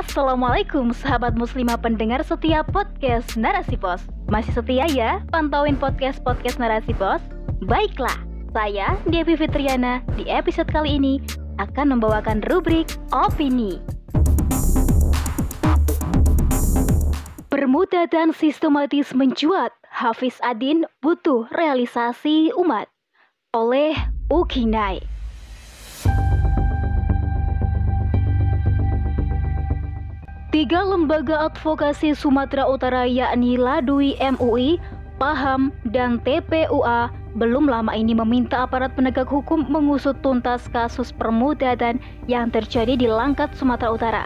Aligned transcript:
Assalamualaikum 0.00 0.96
sahabat 0.96 1.36
muslimah 1.36 1.76
pendengar 1.76 2.24
setiap 2.24 2.72
podcast 2.72 3.36
Narasi 3.36 3.76
Pos. 3.76 4.00
Masih 4.32 4.56
setia 4.56 4.88
ya 4.88 5.20
pantauin 5.28 5.76
podcast-podcast 5.76 6.56
Narasi 6.56 6.96
Pos? 6.96 7.20
Baiklah, 7.68 8.16
saya 8.56 8.96
Devi 9.04 9.36
Fitriana. 9.36 10.00
Di 10.16 10.24
episode 10.24 10.72
kali 10.72 10.96
ini 10.96 11.20
akan 11.60 11.92
membawakan 11.92 12.40
rubrik 12.48 12.88
Opini. 13.12 13.76
Permuda 17.52 18.08
dan 18.08 18.32
sistematis 18.32 19.12
mencuat 19.12 19.76
Hafiz 19.84 20.40
Adin 20.40 20.88
butuh 21.04 21.44
realisasi 21.52 22.56
umat. 22.56 22.88
Oleh 23.52 23.92
Ukinai 24.32 25.09
Tiga 30.50 30.82
lembaga 30.82 31.46
advokasi 31.46 32.10
Sumatera 32.10 32.66
Utara 32.66 33.06
yakni 33.06 33.54
Ladui 33.54 34.18
MUI, 34.18 34.82
Paham, 35.14 35.70
dan 35.94 36.18
TPUA 36.26 37.06
belum 37.38 37.70
lama 37.70 37.94
ini 37.94 38.18
meminta 38.18 38.66
aparat 38.66 38.90
penegak 38.98 39.30
hukum 39.30 39.62
mengusut 39.70 40.18
tuntas 40.26 40.66
kasus 40.74 41.14
permudatan 41.14 42.02
yang 42.26 42.50
terjadi 42.50 42.98
di 42.98 43.06
Langkat, 43.06 43.54
Sumatera 43.54 43.94
Utara. 43.94 44.24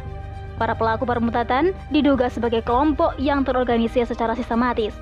Para 0.56 0.72
pelaku 0.72 1.04
permudatan 1.04 1.76
diduga 1.92 2.32
sebagai 2.32 2.64
kelompok 2.64 3.12
yang 3.20 3.44
terorganisir 3.44 4.08
secara 4.08 4.32
sistematis. 4.32 4.96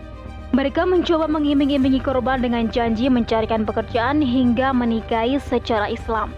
Mereka 0.51 0.83
mencoba 0.83 1.31
mengiming-imingi 1.31 2.03
korban 2.03 2.43
dengan 2.43 2.67
janji 2.67 3.07
mencarikan 3.07 3.63
pekerjaan 3.63 4.19
hingga 4.19 4.75
menikahi 4.75 5.39
secara 5.39 5.87
Islam. 5.87 6.35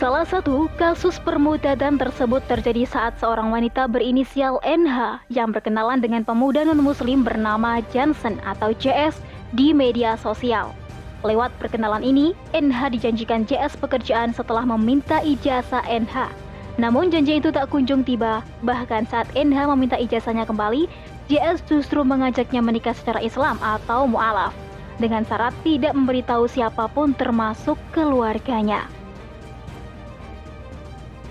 Salah 0.00 0.24
satu 0.24 0.64
kasus 0.80 1.20
permudadan 1.20 2.00
tersebut 2.00 2.40
terjadi 2.48 2.88
saat 2.88 3.20
seorang 3.20 3.52
wanita 3.52 3.84
berinisial 3.84 4.56
NH 4.64 5.28
yang 5.28 5.52
berkenalan 5.52 6.00
dengan 6.00 6.24
pemuda 6.24 6.64
non-muslim 6.64 7.20
bernama 7.20 7.84
Johnson 7.92 8.40
atau 8.48 8.72
JS 8.72 9.20
di 9.52 9.76
media 9.76 10.16
sosial. 10.16 10.72
Lewat 11.20 11.52
perkenalan 11.60 12.00
ini, 12.00 12.32
NH 12.56 12.96
dijanjikan 12.96 13.44
JS 13.44 13.76
pekerjaan 13.76 14.32
setelah 14.32 14.64
meminta 14.64 15.20
ijazah 15.20 15.84
NH. 15.84 16.32
Namun 16.80 17.12
janji 17.12 17.36
itu 17.36 17.52
tak 17.52 17.68
kunjung 17.68 18.00
tiba, 18.00 18.40
bahkan 18.64 19.04
saat 19.04 19.28
NH 19.36 19.68
meminta 19.76 20.00
ijazahnya 20.00 20.48
kembali, 20.48 20.88
JS 21.28 21.60
justru 21.68 22.00
mengajaknya 22.08 22.64
menikah 22.64 22.96
secara 22.96 23.20
Islam 23.20 23.60
atau 23.60 24.08
mu'alaf, 24.08 24.56
dengan 24.96 25.28
syarat 25.28 25.52
tidak 25.60 25.92
memberitahu 25.92 26.48
siapa 26.48 26.88
pun 26.88 27.12
termasuk 27.12 27.76
keluarganya. 27.92 28.88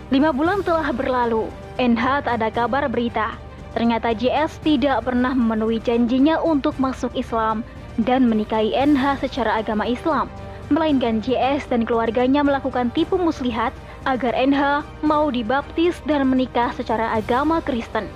Lima 0.09 0.33
bulan 0.33 0.65
telah 0.65 0.89
berlalu, 0.89 1.45
NH 1.77 2.25
tak 2.25 2.41
ada 2.41 2.49
kabar 2.49 2.89
berita. 2.89 3.37
Ternyata 3.77 4.09
JS 4.17 4.57
tidak 4.65 5.05
pernah 5.05 5.37
memenuhi 5.37 5.77
janjinya 5.77 6.41
untuk 6.41 6.73
masuk 6.81 7.13
Islam 7.13 7.61
dan 8.01 8.25
menikahi 8.25 8.73
NH 8.73 9.21
secara 9.21 9.61
agama 9.61 9.85
Islam. 9.85 10.25
Melainkan 10.73 11.21
JS 11.21 11.69
dan 11.69 11.85
keluarganya 11.85 12.41
melakukan 12.41 12.89
tipu 12.89 13.21
muslihat 13.21 13.69
agar 14.09 14.33
NH 14.33 14.81
mau 15.05 15.29
dibaptis 15.29 16.01
dan 16.09 16.25
menikah 16.25 16.73
secara 16.73 17.13
agama 17.13 17.61
Kristen. 17.61 18.09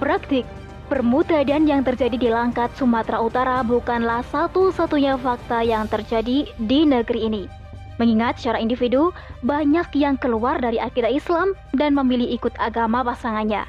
Praktik 0.00 0.48
permudadan 0.88 1.68
yang 1.68 1.84
terjadi 1.84 2.16
di 2.16 2.32
Langkat, 2.32 2.72
Sumatera 2.80 3.20
Utara 3.20 3.60
bukanlah 3.60 4.24
satu-satunya 4.32 5.20
fakta 5.20 5.60
yang 5.60 5.84
terjadi 5.84 6.48
di 6.56 6.80
negeri 6.88 7.28
ini. 7.28 7.63
Mengingat 7.96 8.42
secara 8.42 8.58
individu, 8.58 9.14
banyak 9.46 9.86
yang 9.94 10.18
keluar 10.18 10.58
dari 10.58 10.82
akidah 10.82 11.10
Islam 11.10 11.54
dan 11.78 11.94
memilih 11.94 12.26
ikut 12.34 12.54
agama 12.58 13.06
pasangannya, 13.06 13.62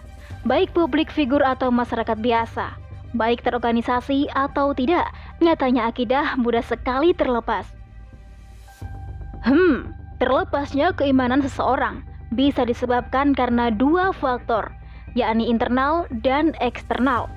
baik 0.50 0.74
publik 0.74 1.14
figur 1.14 1.46
atau 1.46 1.70
masyarakat 1.70 2.18
biasa. 2.18 2.74
Baik 3.16 3.46
terorganisasi 3.46 4.28
atau 4.34 4.76
tidak, 4.76 5.08
nyatanya 5.40 5.88
akidah 5.88 6.36
mudah 6.36 6.66
sekali 6.66 7.16
terlepas. 7.16 7.70
Hmm, 9.46 9.94
terlepasnya 10.18 10.92
keimanan 10.98 11.40
seseorang 11.46 12.02
bisa 12.34 12.66
disebabkan 12.66 13.38
karena 13.38 13.70
dua 13.70 14.10
faktor, 14.10 14.74
yakni 15.14 15.48
internal 15.48 16.10
dan 16.26 16.58
eksternal. 16.60 17.30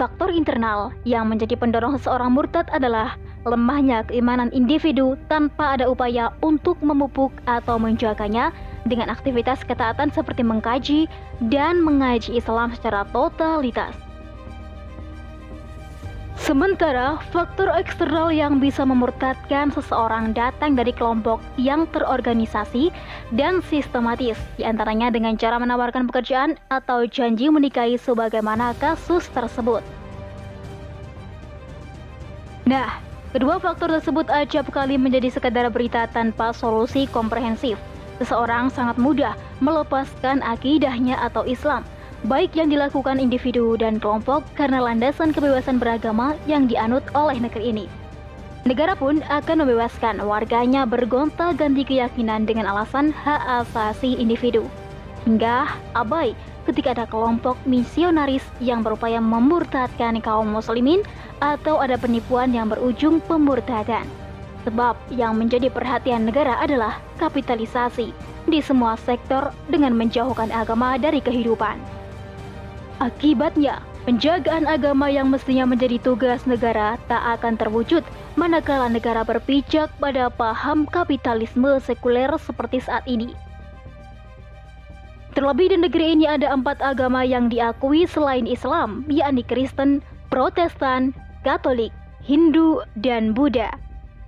Faktor 0.00 0.32
internal 0.32 0.88
yang 1.04 1.28
menjadi 1.28 1.52
pendorong 1.54 2.00
seseorang 2.00 2.32
murtad 2.32 2.64
adalah 2.72 3.20
lemahnya 3.44 4.06
keimanan 4.08 4.48
individu 4.54 5.18
tanpa 5.28 5.76
ada 5.76 5.90
upaya 5.90 6.32
untuk 6.40 6.80
memupuk 6.80 7.34
atau 7.44 7.76
menjaganya 7.76 8.54
dengan 8.88 9.12
aktivitas 9.12 9.62
ketaatan 9.66 10.10
seperti 10.10 10.42
mengkaji 10.42 11.00
dan 11.52 11.82
mengaji 11.82 12.40
Islam 12.40 12.72
secara 12.74 13.04
totalitas. 13.12 14.11
Sementara 16.42 17.22
faktor 17.30 17.70
eksternal 17.70 18.34
yang 18.34 18.58
bisa 18.58 18.82
memurtadkan 18.82 19.70
seseorang 19.70 20.34
datang 20.34 20.74
dari 20.74 20.90
kelompok 20.90 21.38
yang 21.54 21.86
terorganisasi 21.94 22.90
dan 23.30 23.62
sistematis, 23.70 24.34
di 24.58 24.66
antaranya 24.66 25.14
dengan 25.14 25.38
cara 25.38 25.62
menawarkan 25.62 26.10
pekerjaan 26.10 26.58
atau 26.66 27.06
janji 27.06 27.46
menikahi 27.46 27.94
sebagaimana 27.94 28.74
kasus 28.82 29.30
tersebut. 29.30 29.86
Nah, 32.66 32.90
Kedua 33.32 33.56
faktor 33.56 33.88
tersebut 33.88 34.28
acap 34.28 34.68
kali 34.68 35.00
menjadi 35.00 35.32
sekadar 35.32 35.72
berita 35.72 36.04
tanpa 36.04 36.52
solusi 36.52 37.08
komprehensif. 37.08 37.80
Seseorang 38.20 38.68
sangat 38.68 39.00
mudah 39.00 39.32
melepaskan 39.64 40.44
akidahnya 40.44 41.16
atau 41.16 41.40
Islam, 41.48 41.80
baik 42.30 42.54
yang 42.54 42.70
dilakukan 42.70 43.18
individu 43.18 43.74
dan 43.74 43.98
kelompok 43.98 44.46
karena 44.54 44.78
landasan 44.78 45.34
kebebasan 45.34 45.82
beragama 45.82 46.38
yang 46.46 46.70
dianut 46.70 47.02
oleh 47.18 47.38
negeri 47.38 47.74
ini. 47.74 47.86
Negara 48.62 48.94
pun 48.94 49.18
akan 49.26 49.66
membebaskan 49.66 50.22
warganya 50.22 50.86
bergonta-ganti 50.86 51.82
keyakinan 51.82 52.46
dengan 52.46 52.70
alasan 52.70 53.10
hak 53.10 53.66
asasi 53.66 54.14
individu. 54.14 54.70
Hingga 55.26 55.66
abai 55.98 56.38
ketika 56.62 56.94
ada 56.94 57.06
kelompok 57.10 57.58
misionaris 57.66 58.46
yang 58.62 58.86
berupaya 58.86 59.18
memurtadkan 59.18 60.22
kaum 60.22 60.54
muslimin 60.54 61.02
atau 61.42 61.82
ada 61.82 61.98
penipuan 61.98 62.54
yang 62.54 62.70
berujung 62.70 63.18
pemurtadan. 63.26 64.06
Sebab 64.62 64.94
yang 65.10 65.34
menjadi 65.42 65.66
perhatian 65.66 66.30
negara 66.30 66.54
adalah 66.62 67.02
kapitalisasi 67.18 68.14
di 68.46 68.58
semua 68.62 68.94
sektor 68.94 69.50
dengan 69.66 69.90
menjauhkan 69.98 70.54
agama 70.54 70.94
dari 71.02 71.18
kehidupan. 71.18 72.01
Akibatnya, 73.02 73.82
penjagaan 74.06 74.62
agama 74.70 75.10
yang 75.10 75.26
mestinya 75.26 75.66
menjadi 75.66 75.98
tugas 75.98 76.46
negara 76.46 76.94
tak 77.10 77.18
akan 77.18 77.58
terwujud 77.58 78.06
manakala 78.38 78.86
negara 78.86 79.26
berpijak 79.26 79.90
pada 79.98 80.30
paham 80.30 80.86
kapitalisme 80.86 81.82
sekuler 81.82 82.30
seperti 82.38 82.78
saat 82.78 83.02
ini. 83.10 83.34
Terlebih 85.34 85.74
di 85.74 85.82
negeri 85.82 86.14
ini 86.14 86.30
ada 86.30 86.54
empat 86.54 86.78
agama 86.78 87.26
yang 87.26 87.50
diakui 87.50 88.06
selain 88.06 88.46
Islam, 88.46 89.02
yakni 89.10 89.42
Kristen, 89.42 89.98
Protestan, 90.30 91.10
Katolik, 91.42 91.90
Hindu, 92.22 92.86
dan 93.02 93.34
Buddha. 93.34 93.74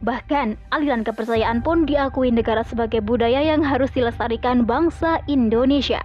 Bahkan, 0.03 0.59
aliran 0.75 1.06
kepercayaan 1.06 1.62
pun 1.62 1.87
diakui 1.87 2.35
negara 2.35 2.67
sebagai 2.67 2.99
budaya 2.99 3.39
yang 3.39 3.62
harus 3.62 3.95
dilestarikan 3.95 4.67
bangsa 4.67 5.23
Indonesia. 5.31 6.03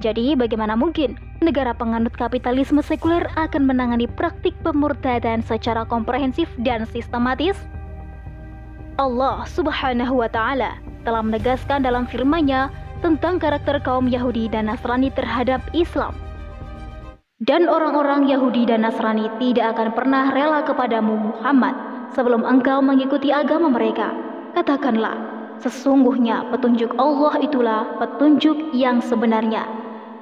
Jadi, 0.00 0.38
bagaimana 0.38 0.78
mungkin 0.78 1.27
negara 1.38 1.70
penganut 1.74 2.14
kapitalisme 2.14 2.82
sekuler 2.82 3.26
akan 3.38 3.66
menangani 3.66 4.10
praktik 4.10 4.54
pemurtadan 4.66 5.42
secara 5.42 5.86
komprehensif 5.86 6.50
dan 6.62 6.86
sistematis? 6.90 7.54
Allah 8.98 9.46
Subhanahu 9.46 10.18
wa 10.18 10.26
Ta'ala 10.26 10.82
telah 11.06 11.22
menegaskan 11.22 11.86
dalam 11.86 12.04
firman-Nya 12.10 12.68
tentang 12.98 13.38
karakter 13.38 13.78
kaum 13.86 14.10
Yahudi 14.10 14.50
dan 14.50 14.66
Nasrani 14.66 15.14
terhadap 15.14 15.62
Islam. 15.70 16.14
Dan 17.38 17.70
orang-orang 17.70 18.26
Yahudi 18.26 18.66
dan 18.66 18.82
Nasrani 18.82 19.30
tidak 19.38 19.78
akan 19.78 19.94
pernah 19.94 20.34
rela 20.34 20.66
kepadamu 20.66 21.30
Muhammad 21.30 21.78
sebelum 22.10 22.42
engkau 22.42 22.82
mengikuti 22.82 23.30
agama 23.30 23.70
mereka. 23.70 24.10
Katakanlah, 24.58 25.14
sesungguhnya 25.62 26.50
petunjuk 26.50 26.98
Allah 26.98 27.38
itulah 27.38 27.86
petunjuk 28.02 28.74
yang 28.74 28.98
sebenarnya. 28.98 29.70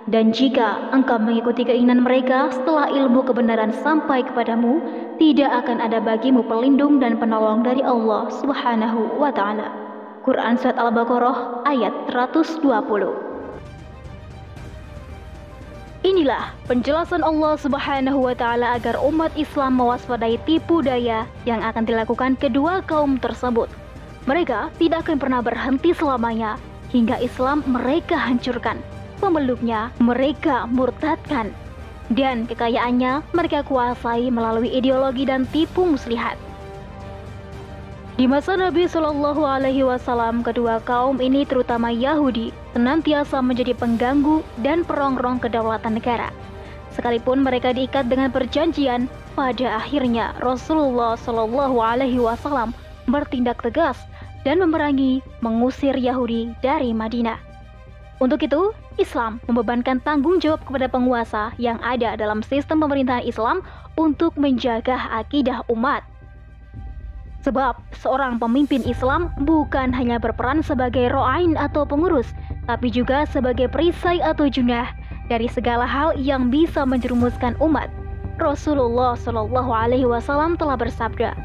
Dan 0.06 0.31
jika 0.31 0.94
engkau 0.94 1.19
mengikuti 1.19 1.67
keinginan 1.67 2.06
mereka 2.06 2.55
setelah 2.55 2.87
ilmu 2.87 3.26
kebenaran 3.26 3.75
sampai 3.75 4.23
kepadamu, 4.23 4.79
tidak 5.19 5.67
akan 5.67 5.82
ada 5.82 5.99
bagimu 5.99 6.47
pelindung 6.47 7.03
dan 7.03 7.19
penolong 7.19 7.67
dari 7.67 7.82
Allah 7.82 8.31
Subhanahu 8.31 9.19
wa 9.19 9.35
taala. 9.35 9.67
Quran 10.23 10.55
Surat 10.62 10.79
Al-Baqarah 10.79 11.67
ayat 11.67 11.91
120. 12.14 12.62
Inilah 16.06 16.55
penjelasan 16.70 17.26
Allah 17.26 17.58
Subhanahu 17.58 18.31
wa 18.31 18.35
taala 18.38 18.79
agar 18.79 18.94
umat 19.03 19.35
Islam 19.35 19.75
mewaspadai 19.75 20.38
tipu 20.47 20.87
daya 20.87 21.26
yang 21.50 21.67
akan 21.67 21.82
dilakukan 21.82 22.38
kedua 22.38 22.79
kaum 22.87 23.19
tersebut. 23.19 23.67
Mereka 24.31 24.70
tidak 24.79 25.03
akan 25.03 25.19
pernah 25.19 25.43
berhenti 25.43 25.91
selamanya 25.91 26.62
hingga 26.94 27.19
Islam 27.19 27.67
mereka 27.67 28.14
hancurkan. 28.14 28.79
Pemeluknya 29.19 29.91
mereka 29.99 30.69
murtadkan 30.69 31.51
dan 32.15 32.47
kekayaannya 32.47 33.27
mereka 33.35 33.67
kuasai 33.67 34.31
melalui 34.31 34.71
ideologi 34.71 35.27
dan 35.27 35.49
tipu 35.51 35.83
muslihat. 35.83 36.39
Di 38.17 38.25
masa 38.25 38.57
Nabi 38.57 38.89
Shallallahu 38.89 39.45
Alaihi 39.45 39.85
Wasallam, 39.85 40.41
kedua 40.41 40.81
kaum 40.81 41.21
ini 41.21 41.45
terutama 41.45 41.93
Yahudi 41.93 42.49
senantiasa 42.73 43.45
menjadi 43.45 43.77
pengganggu 43.77 44.41
dan 44.65 44.89
perongrong 44.89 45.37
kedaulatan 45.37 46.01
negara. 46.01 46.33
Sekalipun 46.97 47.45
mereka 47.45 47.77
diikat 47.77 48.09
dengan 48.09 48.33
perjanjian, 48.33 49.05
pada 49.37 49.77
akhirnya 49.77 50.33
Rasulullah 50.41 51.13
Shallallahu 51.21 51.77
Alaihi 51.77 52.17
Wasallam 52.17 52.73
bertindak 53.05 53.61
tegas 53.61 54.01
dan 54.49 54.65
memerangi 54.65 55.21
mengusir 55.45 55.93
Yahudi 55.93 56.57
dari 56.65 56.97
Madinah. 56.97 57.45
Untuk 58.17 58.41
itu, 58.41 58.73
Islam 58.97 59.45
membebankan 59.45 60.01
tanggung 60.01 60.41
jawab 60.41 60.65
kepada 60.65 60.89
penguasa 60.89 61.53
yang 61.61 61.77
ada 61.85 62.17
dalam 62.17 62.41
sistem 62.41 62.81
pemerintahan 62.81 63.29
Islam 63.29 63.61
untuk 64.01 64.33
menjaga 64.41 64.97
akidah 65.13 65.61
umat. 65.69 66.01
Sebab 67.45 67.79
seorang 67.95 68.41
pemimpin 68.41 68.83
Islam 68.89 69.31
bukan 69.45 69.93
hanya 69.93 70.17
berperan 70.17 70.65
sebagai 70.65 71.13
ro'ain 71.13 71.55
atau 71.61 71.85
pengurus, 71.85 72.27
tapi 72.67 72.91
juga 72.91 73.29
sebagai 73.29 73.69
perisai 73.71 74.19
atau 74.19 74.49
junah 74.49 74.91
dari 75.29 75.47
segala 75.47 75.87
hal 75.87 76.17
yang 76.19 76.49
bisa 76.49 76.83
menjerumuskan 76.83 77.55
umat. 77.63 77.93
Rasulullah 78.41 79.15
Shallallahu 79.15 79.71
Alaihi 79.71 80.09
Wasallam 80.09 80.59
telah 80.59 80.75
bersabda, 80.75 81.37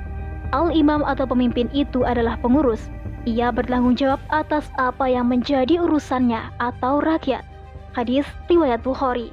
Al-imam 0.52 1.04
atau 1.08 1.24
pemimpin 1.24 1.72
itu 1.72 2.04
adalah 2.04 2.36
pengurus, 2.42 2.92
ia 3.30 3.54
bertanggung 3.54 3.94
jawab 3.94 4.22
atas 4.34 4.66
apa 4.82 5.06
yang 5.06 5.30
menjadi 5.30 5.78
urusannya 5.82 6.42
atau 6.58 6.98
rakyat. 7.04 7.46
Hadis 7.94 8.26
riwayat 8.50 8.82
Bukhari. 8.82 9.30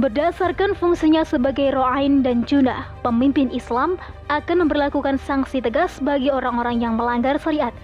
Berdasarkan 0.00 0.72
fungsinya 0.80 1.28
sebagai 1.28 1.76
ro'ain 1.76 2.24
dan 2.24 2.48
junah, 2.48 2.88
pemimpin 3.04 3.52
Islam 3.52 4.00
akan 4.32 4.64
memperlakukan 4.64 5.20
sanksi 5.20 5.60
tegas 5.60 6.00
bagi 6.00 6.32
orang-orang 6.32 6.80
yang 6.80 6.96
melanggar 6.96 7.36
syariat, 7.36 7.76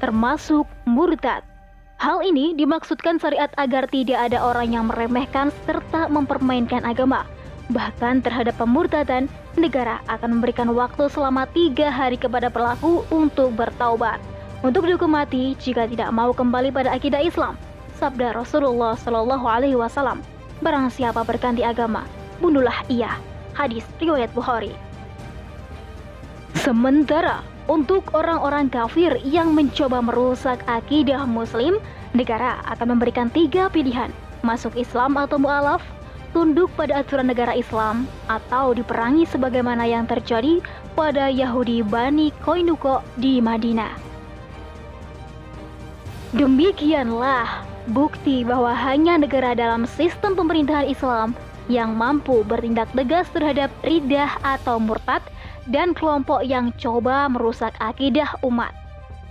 termasuk 0.00 0.64
murtad. 0.88 1.44
Hal 2.00 2.24
ini 2.24 2.56
dimaksudkan 2.56 3.20
syariat 3.20 3.52
agar 3.60 3.84
tidak 3.92 4.32
ada 4.32 4.40
orang 4.40 4.72
yang 4.72 4.88
meremehkan 4.88 5.52
serta 5.68 6.08
mempermainkan 6.08 6.80
agama, 6.88 7.28
Bahkan 7.66 8.22
terhadap 8.22 8.54
pemurtadan, 8.62 9.26
negara 9.58 9.98
akan 10.06 10.38
memberikan 10.38 10.70
waktu 10.70 11.10
selama 11.10 11.50
tiga 11.50 11.90
hari 11.90 12.14
kepada 12.14 12.46
pelaku 12.46 13.02
untuk 13.10 13.50
bertaubat. 13.58 14.22
Untuk 14.62 14.86
dihukum 14.86 15.10
mati 15.10 15.58
jika 15.58 15.90
tidak 15.90 16.14
mau 16.14 16.30
kembali 16.30 16.70
pada 16.70 16.94
akidah 16.94 17.20
Islam. 17.20 17.58
Sabda 17.96 18.36
Rasulullah 18.36 18.94
Shallallahu 18.94 19.46
Alaihi 19.48 19.74
Wasallam, 19.74 20.22
barang 20.60 20.92
siapa 20.92 21.24
berganti 21.24 21.64
agama, 21.64 22.04
bunuhlah 22.38 22.84
ia. 22.92 23.16
Hadis 23.56 23.82
riwayat 23.96 24.28
Bukhari. 24.36 24.76
Sementara 26.60 27.40
untuk 27.66 28.12
orang-orang 28.12 28.68
kafir 28.68 29.16
yang 29.24 29.56
mencoba 29.56 30.04
merusak 30.04 30.60
akidah 30.68 31.24
Muslim, 31.24 31.80
negara 32.12 32.60
akan 32.68 32.96
memberikan 32.96 33.32
tiga 33.32 33.72
pilihan: 33.72 34.12
masuk 34.44 34.76
Islam 34.76 35.16
atau 35.16 35.40
mualaf, 35.40 35.80
tunduk 36.36 36.68
pada 36.76 37.00
aturan 37.00 37.32
negara 37.32 37.56
Islam 37.56 38.04
atau 38.28 38.76
diperangi 38.76 39.24
sebagaimana 39.24 39.88
yang 39.88 40.04
terjadi 40.04 40.60
pada 40.92 41.32
Yahudi 41.32 41.80
Bani 41.80 42.28
Koinuko 42.44 43.00
di 43.16 43.40
Madinah. 43.40 43.96
Demikianlah 46.36 47.64
bukti 47.88 48.44
bahwa 48.44 48.76
hanya 48.76 49.16
negara 49.16 49.56
dalam 49.56 49.88
sistem 49.88 50.36
pemerintahan 50.36 50.84
Islam 50.84 51.32
yang 51.72 51.96
mampu 51.96 52.44
bertindak 52.44 52.92
tegas 52.92 53.24
terhadap 53.32 53.72
ridah 53.80 54.36
atau 54.44 54.76
murtad 54.76 55.24
dan 55.72 55.96
kelompok 55.96 56.44
yang 56.44 56.68
coba 56.76 57.32
merusak 57.32 57.72
akidah 57.80 58.28
umat. 58.44 58.76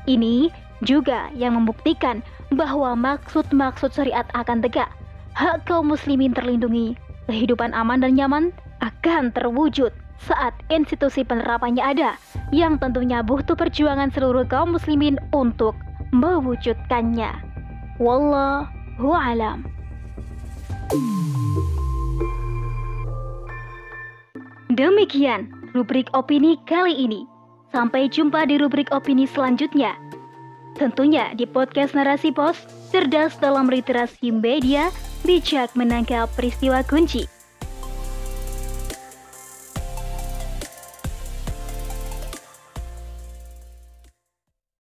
Ini 0.10 0.50
juga 0.82 1.30
yang 1.38 1.54
membuktikan 1.54 2.26
bahwa 2.50 2.98
maksud-maksud 2.98 3.94
syariat 3.94 4.26
akan 4.34 4.66
tegak 4.66 4.90
hak 5.36 5.68
kaum 5.68 5.92
muslimin 5.92 6.32
terlindungi, 6.32 6.96
kehidupan 7.28 7.76
aman 7.76 8.00
dan 8.00 8.16
nyaman 8.16 8.56
akan 8.80 9.36
terwujud 9.36 9.92
saat 10.24 10.56
institusi 10.72 11.28
penerapannya 11.28 11.84
ada, 11.84 12.16
yang 12.56 12.80
tentunya 12.80 13.20
butuh 13.20 13.54
perjuangan 13.54 14.10
seluruh 14.16 14.48
kaum 14.48 14.74
muslimin 14.74 15.20
untuk 15.36 15.76
mewujudkannya. 16.16 17.36
Wallahu 18.00 19.12
alam. 19.12 19.68
Demikian 24.72 25.52
rubrik 25.76 26.08
opini 26.16 26.56
kali 26.64 26.96
ini. 26.96 27.28
Sampai 27.76 28.08
jumpa 28.08 28.48
di 28.48 28.56
rubrik 28.56 28.88
opini 28.96 29.28
selanjutnya. 29.28 30.00
Tentunya 30.80 31.32
di 31.36 31.44
podcast 31.48 31.96
Narasi 31.96 32.32
Pos, 32.32 32.60
cerdas 32.92 33.36
dalam 33.40 33.68
literasi 33.68 34.32
media 34.32 34.92
bijak 35.26 35.74
menangkap 35.76 36.30
peristiwa 36.38 36.86
kunci. 36.86 37.35